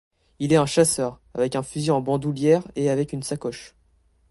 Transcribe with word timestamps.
Il 0.39 0.51
est 0.51 0.55
un 0.57 0.65
chasseur, 0.65 1.19
avec 1.35 1.55
un 1.55 1.61
fusil 1.61 1.91
en 1.91 2.01
bandoulière 2.01 2.63
et 2.75 2.89
avec 2.89 3.13
une 3.13 3.21
sacoche. 3.21 3.75